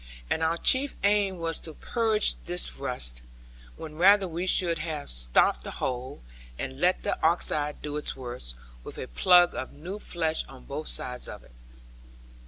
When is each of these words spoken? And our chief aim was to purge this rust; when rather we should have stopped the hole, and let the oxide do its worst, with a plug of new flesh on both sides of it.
And 0.31 0.41
our 0.41 0.57
chief 0.57 0.95
aim 1.03 1.37
was 1.37 1.59
to 1.59 1.75
purge 1.75 2.33
this 2.47 2.75
rust; 2.75 3.21
when 3.77 3.97
rather 3.97 4.27
we 4.27 4.47
should 4.47 4.79
have 4.79 5.11
stopped 5.11 5.63
the 5.63 5.69
hole, 5.69 6.23
and 6.57 6.79
let 6.81 7.03
the 7.03 7.23
oxide 7.23 7.83
do 7.83 7.97
its 7.97 8.15
worst, 8.15 8.55
with 8.83 8.97
a 8.97 9.05
plug 9.07 9.53
of 9.53 9.73
new 9.73 9.99
flesh 9.99 10.43
on 10.45 10.65
both 10.65 10.87
sides 10.87 11.27
of 11.27 11.43
it. 11.43 11.51